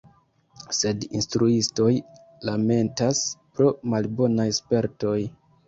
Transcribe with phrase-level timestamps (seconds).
[0.77, 1.91] Sed instruistoj
[2.51, 3.23] lamentas,
[3.55, 5.17] pro malbonaj spertoj.